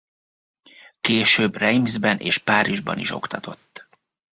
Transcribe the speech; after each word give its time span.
Később 1.01 1.55
Reims-ben 1.55 2.17
és 2.19 2.37
Párizsban 2.37 2.97
is 2.99 3.11
oktatott. 3.11 3.87